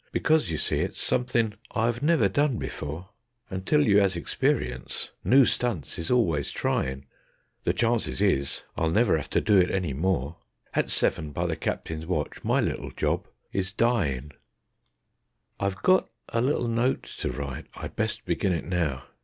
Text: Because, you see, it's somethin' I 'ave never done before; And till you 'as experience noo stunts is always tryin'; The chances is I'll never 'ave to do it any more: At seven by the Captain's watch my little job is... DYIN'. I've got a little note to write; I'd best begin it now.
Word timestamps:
Because, 0.11 0.49
you 0.49 0.57
see, 0.57 0.79
it's 0.79 0.99
somethin' 0.99 1.53
I 1.75 1.87
'ave 1.87 2.03
never 2.03 2.27
done 2.27 2.57
before; 2.57 3.09
And 3.51 3.67
till 3.67 3.87
you 3.87 3.99
'as 4.01 4.15
experience 4.15 5.11
noo 5.23 5.45
stunts 5.45 5.99
is 5.99 6.09
always 6.09 6.49
tryin'; 6.51 7.05
The 7.65 7.73
chances 7.73 8.19
is 8.19 8.63
I'll 8.75 8.89
never 8.89 9.15
'ave 9.15 9.27
to 9.27 9.41
do 9.41 9.59
it 9.59 9.69
any 9.69 9.93
more: 9.93 10.37
At 10.73 10.89
seven 10.89 11.29
by 11.33 11.45
the 11.45 11.55
Captain's 11.55 12.07
watch 12.07 12.43
my 12.43 12.59
little 12.59 12.89
job 12.89 13.27
is... 13.53 13.73
DYIN'. 13.73 14.31
I've 15.59 15.83
got 15.83 16.09
a 16.29 16.41
little 16.41 16.67
note 16.67 17.03
to 17.19 17.31
write; 17.31 17.67
I'd 17.75 17.95
best 17.95 18.25
begin 18.25 18.53
it 18.53 18.65
now. 18.65 19.03